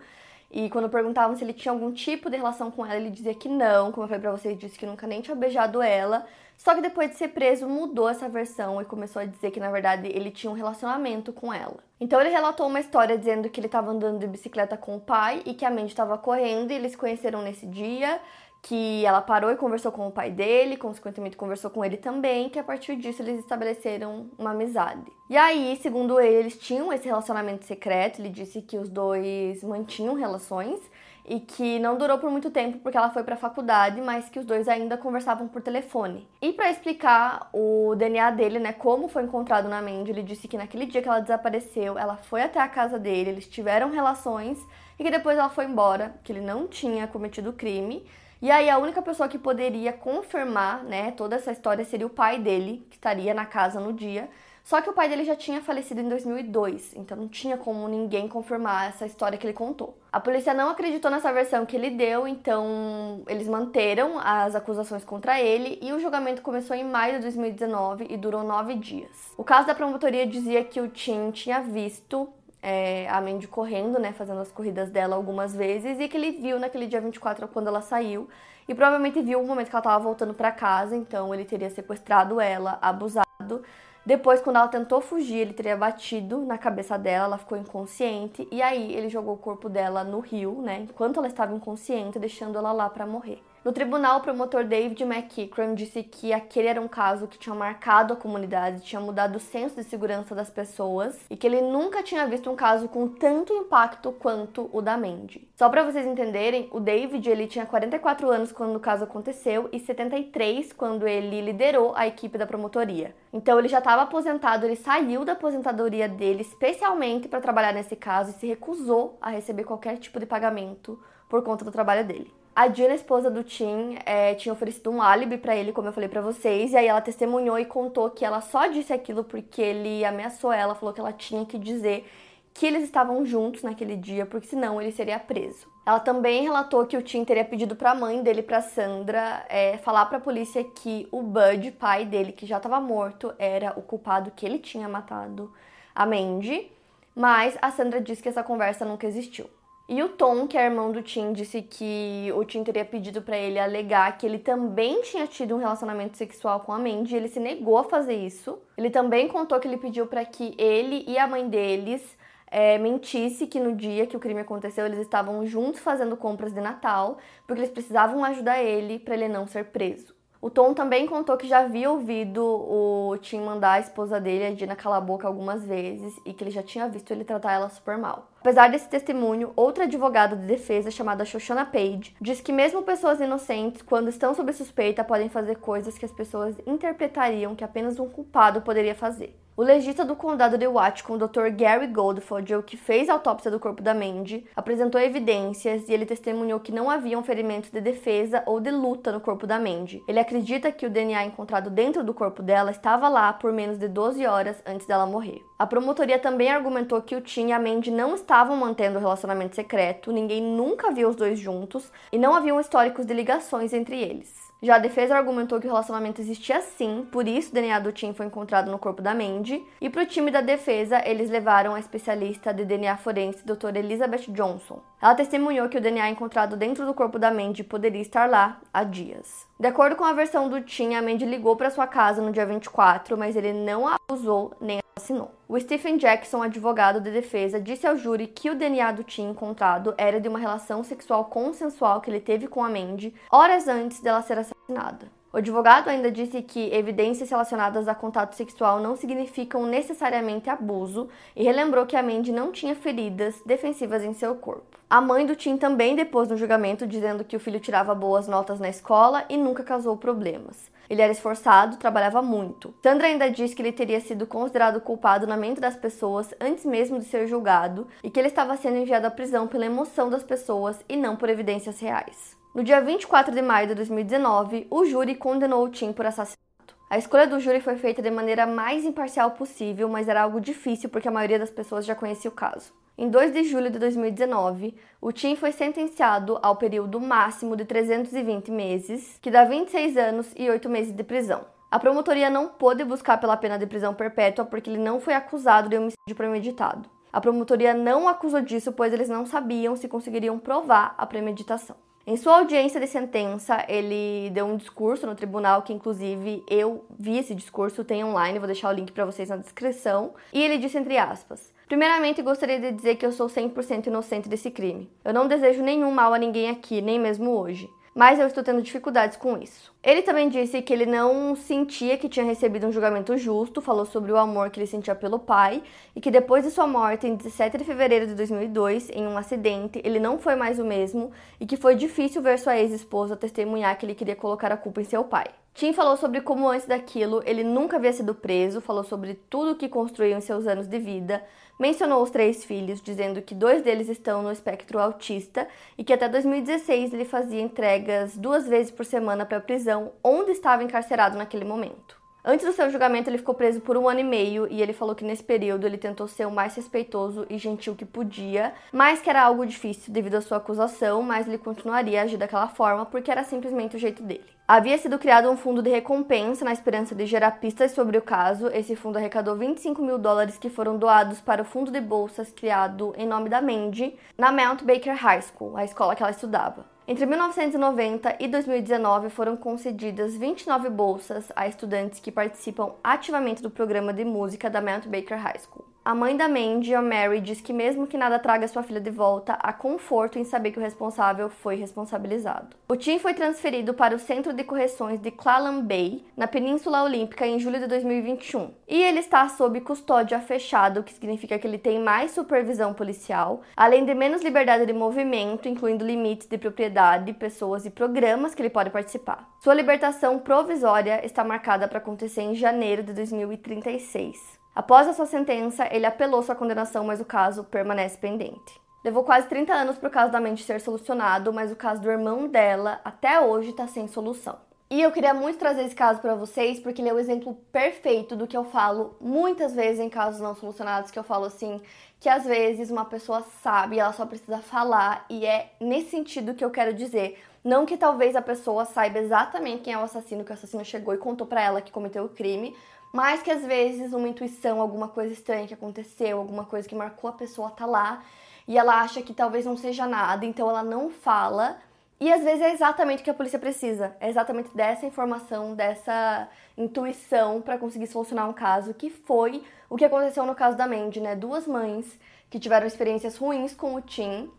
[0.56, 3.50] E quando perguntavam se ele tinha algum tipo de relação com ela, ele dizia que
[3.50, 3.91] não.
[3.91, 6.26] Como eu falei pra vocês, disse que nunca nem tinha beijado ela.
[6.56, 9.70] Só que depois de ser preso, mudou essa versão e começou a dizer que na
[9.70, 11.76] verdade ele tinha um relacionamento com ela.
[12.00, 15.41] Então ele relatou uma história dizendo que ele estava andando de bicicleta com o pai
[15.46, 18.22] e que a Mandy estava correndo e eles se conheceram nesse dia
[18.65, 22.58] que ela parou e conversou com o pai dele, consequentemente conversou com ele também, que
[22.58, 25.06] a partir disso eles estabeleceram uma amizade.
[25.30, 30.15] E aí, segundo ele, eles tinham esse relacionamento secreto, ele disse que os dois mantinham
[30.15, 30.80] relações
[31.23, 34.39] e que não durou por muito tempo porque ela foi para a faculdade, mas que
[34.39, 36.28] os dois ainda conversavam por telefone.
[36.41, 40.58] E para explicar o DNA dele, né, como foi encontrado na Mandy, ele disse que
[40.58, 44.58] naquele dia que ela desapareceu, ela foi até a casa dele, eles tiveram relações
[44.97, 48.04] e que depois ela foi embora, que ele não tinha cometido crime
[48.46, 52.38] e aí a única pessoa que poderia confirmar, né, toda essa história seria o pai
[52.38, 54.30] dele, que estaria na casa no dia.
[54.64, 58.28] Só que o pai dele já tinha falecido em 2002, então não tinha como ninguém
[58.28, 59.98] confirmar essa história que ele contou.
[60.14, 65.42] A polícia não acreditou nessa versão que ele deu, então eles manteram as acusações contra
[65.42, 69.34] ele e o julgamento começou em maio de 2019 e durou nove dias.
[69.36, 72.32] O caso da promotoria dizia que o Tim tinha visto
[72.65, 76.60] é, a Mandy correndo, né, fazendo as corridas dela algumas vezes, e que ele viu
[76.60, 78.28] naquele dia 24 quando ela saiu,
[78.67, 82.41] e provavelmente viu o momento que ela estava voltando para casa, então ele teria sequestrado
[82.41, 83.62] ela, abusado.
[84.04, 88.63] Depois, quando ela tentou fugir, ele teria batido na cabeça dela, ela ficou inconsciente, e
[88.63, 92.71] aí ele jogou o corpo dela no rio, né, enquanto ela estava inconsciente, deixando ela
[92.71, 93.43] lá para morrer.
[93.65, 98.13] No tribunal, o promotor David McEachran disse que aquele era um caso que tinha marcado
[98.13, 102.28] a comunidade, tinha mudado o senso de segurança das pessoas e que ele nunca tinha
[102.28, 105.49] visto um caso com tanto impacto quanto o da Mandy.
[105.56, 109.80] Só para vocês entenderem, o David ele tinha 44 anos quando o caso aconteceu e
[109.80, 113.15] 73 quando ele liderou a equipe da promotoria.
[113.34, 118.30] Então ele já estava aposentado, ele saiu da aposentadoria dele especialmente para trabalhar nesse caso
[118.30, 122.32] e se recusou a receber qualquer tipo de pagamento por conta do trabalho dele.
[122.56, 126.08] A Dina, esposa do Tim, é, tinha oferecido um álibi para ele, como eu falei
[126.08, 130.06] para vocês, e aí ela testemunhou e contou que ela só disse aquilo porque ele
[130.06, 132.10] ameaçou ela, falou que ela tinha que dizer
[132.54, 135.68] que eles estavam juntos naquele dia, porque senão ele seria preso.
[135.86, 139.78] Ela também relatou que o Tim teria pedido para a mãe dele, para Sandra, é,
[139.80, 143.82] falar para a polícia que o Bud, pai dele, que já estava morto, era o
[143.82, 145.52] culpado que ele tinha matado
[145.94, 146.72] a Mandy,
[147.13, 149.50] mas a Sandra diz que essa conversa nunca existiu.
[149.88, 153.38] E o Tom, que é irmão do Tim, disse que o Tim teria pedido para
[153.38, 157.28] ele alegar que ele também tinha tido um relacionamento sexual com a Mandy, e ele
[157.28, 158.58] se negou a fazer isso.
[158.76, 162.17] Ele também contou que ele pediu para que ele e a mãe deles
[162.48, 166.62] é, mentisse que no dia que o crime aconteceu eles estavam juntos fazendo compras de
[166.62, 170.14] Natal, porque eles precisavam ajudar ele para ele não ser preso.
[170.41, 174.52] O Tom também contou que já havia ouvido o Tim mandar a esposa dele, a
[174.52, 177.69] Dina, calar a boca algumas vezes e que ele já tinha visto ele tratar ela
[177.69, 178.30] super mal.
[178.41, 183.82] Apesar desse testemunho, outra advogada de defesa chamada Shoshana Page diz que mesmo pessoas inocentes,
[183.82, 188.62] quando estão sob suspeita, podem fazer coisas que as pessoas interpretariam que apenas um culpado
[188.62, 189.36] poderia fazer.
[189.58, 191.48] O legista do condado de Whatcom, Dr.
[191.56, 196.60] Gary Goldfodgel, que fez a autópsia do corpo da Mandy, apresentou evidências e ele testemunhou
[196.60, 200.04] que não haviam ferimentos de defesa ou de luta no corpo da Mandy.
[200.10, 203.88] Ele acredita que o DNA encontrado dentro do corpo dela estava lá por menos de
[203.88, 205.41] 12 horas antes dela morrer.
[205.58, 209.56] A promotoria também argumentou que o Tim e a Mandy não estavam mantendo o relacionamento
[209.56, 214.45] secreto, ninguém nunca viu os dois juntos e não haviam históricos de ligações entre eles.
[214.62, 218.13] Já a defesa argumentou que o relacionamento existia sim, por isso o DNA do Tim
[218.13, 219.63] foi encontrado no corpo da Mandy.
[219.82, 224.26] E para o time da defesa, eles levaram a especialista de DNA forense, doutora Elizabeth
[224.30, 224.82] Johnson.
[225.02, 228.84] Ela testemunhou que o DNA encontrado dentro do corpo da Mandy poderia estar lá há
[228.84, 229.46] dias.
[229.60, 232.46] De acordo com a versão do Tim, a Mandy ligou para sua casa no dia
[232.46, 235.30] 24, mas ele não a usou nem assinou.
[235.46, 239.94] O Stephen Jackson, advogado de defesa, disse ao júri que o DNA do Tim encontrado
[239.98, 244.22] era de uma relação sexual consensual que ele teve com a Mandy horas antes dela
[244.22, 245.12] ser assassinada.
[245.34, 251.44] O advogado ainda disse que evidências relacionadas a contato sexual não significam necessariamente abuso e
[251.44, 254.80] relembrou que a Mandy não tinha feridas defensivas em seu corpo.
[254.90, 258.62] A mãe do Tim também depôs no julgamento dizendo que o filho tirava boas notas
[258.62, 260.74] na escola e nunca causou problemas.
[260.89, 262.74] Ele era esforçado, trabalhava muito.
[262.82, 267.00] Sandra ainda diz que ele teria sido considerado culpado na mente das pessoas antes mesmo
[267.00, 270.84] de ser julgado e que ele estava sendo enviado à prisão pela emoção das pessoas
[270.88, 272.36] e não por evidências reais.
[272.54, 276.45] No dia 24 de maio de 2019, o júri condenou o Tim por assassinato.
[276.88, 280.88] A escolha do júri foi feita de maneira mais imparcial possível, mas era algo difícil
[280.88, 282.71] porque a maioria das pessoas já conhecia o caso.
[282.95, 288.52] Em 2 de julho de 2019, o Tim foi sentenciado ao período máximo de 320
[288.52, 291.41] meses, que dá 26 anos e 8 meses de prisão.
[291.71, 295.67] A promotoria não pôde buscar pela pena de prisão perpétua porque ele não foi acusado
[295.67, 296.88] de homicídio premeditado.
[297.12, 301.76] A promotoria não acusou disso, pois eles não sabiam se conseguiriam provar a premeditação.
[302.08, 307.18] Em sua audiência de sentença, ele deu um discurso no tribunal, que inclusive eu vi
[307.18, 310.13] esse discurso, tem online, vou deixar o link para vocês na descrição.
[310.32, 314.52] E ele disse entre aspas: Primeiramente, gostaria de dizer que eu sou 100% inocente desse
[314.52, 314.88] crime.
[315.04, 318.62] Eu não desejo nenhum mal a ninguém aqui, nem mesmo hoje mas eu estou tendo
[318.62, 319.74] dificuldades com isso.
[319.82, 324.12] Ele também disse que ele não sentia que tinha recebido um julgamento justo, falou sobre
[324.12, 325.64] o amor que ele sentia pelo pai
[325.96, 329.82] e que depois de sua morte em 17 de fevereiro de 2002, em um acidente,
[329.82, 333.86] ele não foi mais o mesmo e que foi difícil ver sua ex-esposa testemunhar que
[333.86, 335.28] ele queria colocar a culpa em seu pai.
[335.56, 339.56] Tim falou sobre como antes daquilo ele nunca havia sido preso, falou sobre tudo o
[339.56, 341.24] que construiu em seus anos de vida,
[341.58, 346.10] mencionou os três filhos, dizendo que dois deles estão no espectro autista e que até
[346.10, 351.46] 2016 ele fazia entregas duas vezes por semana para a prisão onde estava encarcerado naquele
[351.46, 352.05] momento.
[352.28, 354.96] Antes do seu julgamento, ele ficou preso por um ano e meio e ele falou
[354.96, 359.12] que nesse período ele tentou ser o mais respeitoso e gentil que podia, mas que
[359.12, 363.12] era algo difícil devido à sua acusação, mas ele continuaria a agir daquela forma porque
[363.12, 364.26] era simplesmente o jeito dele.
[364.48, 368.48] Havia sido criado um fundo de recompensa na esperança de gerar pistas sobre o caso.
[368.48, 372.92] Esse fundo arrecadou 25 mil dólares que foram doados para o fundo de bolsas criado
[372.98, 376.74] em nome da Mandy na Mount Baker High School, a escola que ela estudava.
[376.88, 383.91] Entre 1990 e 2019 foram concedidas 29 bolsas a estudantes que participam ativamente do programa
[383.91, 385.75] de música da Mount Baker High School.
[385.86, 388.89] A mãe da Mandy, a Mary, diz que mesmo que nada traga sua filha de
[388.89, 392.58] volta, há conforto em saber que o responsável foi responsabilizado.
[392.67, 397.28] O Tim foi transferido para o Centro de Correções de Clallam Bay, na Península Olímpica,
[397.28, 398.50] em julho de 2021.
[398.67, 403.43] E ele está sob custódia fechada, o que significa que ele tem mais supervisão policial,
[403.56, 408.50] além de menos liberdade de movimento, incluindo limites de propriedade, pessoas e programas que ele
[408.50, 409.30] pode participar.
[409.39, 414.35] Sua libertação provisória está marcada para acontecer em janeiro de 2036.
[414.56, 418.62] Após a sua sentença, ele apelou sua condenação, mas o caso permanece pendente.
[418.86, 421.91] Levou quase 30 anos para o caso da mente ser solucionado, mas o caso do
[421.91, 424.38] irmão dela até hoje está sem solução.
[424.70, 428.16] E eu queria muito trazer esse caso para vocês porque ele é o exemplo perfeito
[428.16, 431.62] do que eu falo muitas vezes em casos não solucionados, que eu falo assim,
[431.99, 436.45] que às vezes uma pessoa sabe, ela só precisa falar e é nesse sentido que
[436.45, 437.22] eu quero dizer.
[437.46, 440.96] Não que talvez a pessoa saiba exatamente quem é o assassino, que o assassino chegou
[440.96, 442.58] e contou para ela que cometeu o crime,
[442.91, 447.08] mas que às vezes uma intuição, alguma coisa estranha que aconteceu, alguma coisa que marcou
[447.08, 448.04] a pessoa tá lá
[448.48, 451.60] e ela acha que talvez não seja nada, então ela não fala.
[452.00, 456.28] E às vezes é exatamente o que a polícia precisa, é exatamente dessa informação, dessa
[456.58, 461.00] intuição para conseguir solucionar um caso, que foi o que aconteceu no caso da Mandy,
[461.00, 461.16] né?
[461.16, 461.86] Duas mães
[462.28, 464.32] que tiveram experiências ruins com o Tim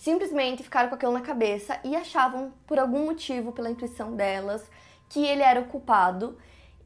[0.00, 4.66] simplesmente ficaram com aquilo na cabeça e achavam, por algum motivo, pela intuição delas,
[5.10, 6.38] que ele era o culpado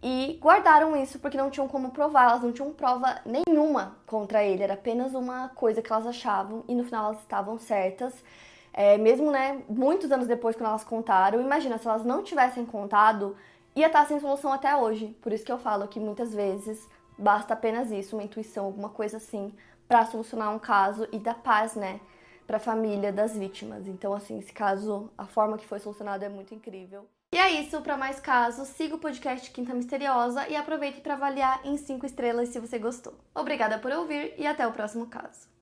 [0.02, 4.64] e guardaram isso porque não tinham como provar, elas não tinham prova nenhuma contra ele,
[4.64, 8.12] era apenas uma coisa que elas achavam e no final elas estavam certas.
[8.72, 13.36] É, mesmo, né, muitos anos depois, quando elas contaram, imagina, se elas não tivessem contado,
[13.76, 15.16] ia estar sem solução até hoje.
[15.22, 19.18] Por isso que eu falo que muitas vezes basta apenas isso, uma intuição, alguma coisa
[19.18, 19.54] assim,
[19.86, 22.00] para solucionar um caso e dar paz, né?
[22.46, 23.86] Para a família das vítimas.
[23.86, 27.06] Então, assim, esse caso, a forma que foi solucionado é muito incrível.
[27.32, 31.60] E é isso, para mais casos, siga o podcast Quinta Misteriosa e aproveite para avaliar
[31.64, 33.14] em 5 estrelas se você gostou.
[33.34, 35.48] Obrigada por ouvir e até o próximo caso.